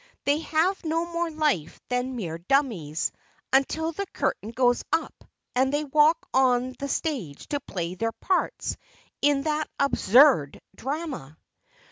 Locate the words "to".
7.49-7.59